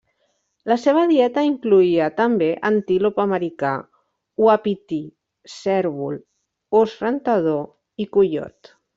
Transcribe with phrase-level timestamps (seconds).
[0.69, 3.73] La seva dieta incloïa també antílop americà,
[4.45, 4.99] uapití,
[5.57, 6.17] cérvol,
[6.81, 7.61] ós rentador
[8.05, 8.73] i coiot.